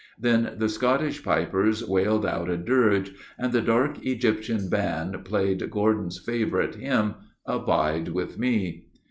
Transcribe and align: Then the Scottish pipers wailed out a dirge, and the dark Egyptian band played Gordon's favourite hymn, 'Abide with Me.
Then 0.17 0.53
the 0.57 0.67
Scottish 0.67 1.23
pipers 1.23 1.87
wailed 1.87 2.25
out 2.25 2.49
a 2.49 2.57
dirge, 2.57 3.13
and 3.37 3.53
the 3.53 3.61
dark 3.61 4.03
Egyptian 4.03 4.67
band 4.67 5.23
played 5.25 5.69
Gordon's 5.69 6.17
favourite 6.17 6.73
hymn, 6.73 7.13
'Abide 7.45 8.07
with 8.07 8.39
Me. 8.39 8.87